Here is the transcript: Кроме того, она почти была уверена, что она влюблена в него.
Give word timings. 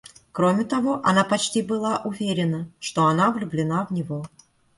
Кроме 0.31 0.63
того, 0.65 0.99
она 1.05 1.23
почти 1.23 1.61
была 1.61 2.01
уверена, 2.05 2.67
что 2.79 3.05
она 3.05 3.29
влюблена 3.31 3.85
в 3.85 3.91
него. 3.91 4.25